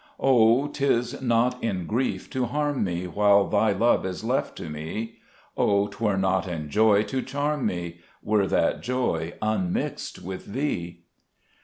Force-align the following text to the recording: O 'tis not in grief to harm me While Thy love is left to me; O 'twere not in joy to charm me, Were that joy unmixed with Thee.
O 0.19 0.65
'tis 0.67 1.21
not 1.21 1.63
in 1.63 1.85
grief 1.85 2.27
to 2.31 2.45
harm 2.47 2.83
me 2.83 3.05
While 3.05 3.47
Thy 3.47 3.71
love 3.71 4.03
is 4.03 4.23
left 4.23 4.55
to 4.55 4.67
me; 4.67 5.19
O 5.55 5.85
'twere 5.89 6.17
not 6.17 6.47
in 6.47 6.71
joy 6.71 7.03
to 7.03 7.21
charm 7.21 7.67
me, 7.67 7.99
Were 8.23 8.47
that 8.47 8.81
joy 8.81 9.33
unmixed 9.43 10.17
with 10.23 10.53
Thee. 10.53 11.03